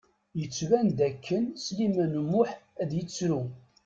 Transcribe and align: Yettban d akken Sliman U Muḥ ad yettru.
Yettban 0.39 0.87
d 0.97 0.99
akken 1.09 1.43
Sliman 1.63 2.19
U 2.21 2.23
Muḥ 2.31 2.49
ad 2.81 2.89
yettru. 2.97 3.41